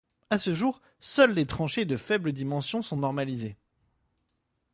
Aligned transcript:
À 0.31 0.39
ce 0.39 0.55
jour, 0.55 0.81
seules 0.99 1.35
les 1.35 1.45
tranchées 1.45 1.85
de 1.85 1.95
faibles 1.95 2.31
dimensions 2.33 2.81
sont 2.81 2.97
normalisées. 2.97 3.55